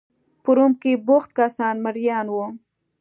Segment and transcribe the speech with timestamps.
[0.43, 2.45] په روم کې بوخت کسان مریان وو.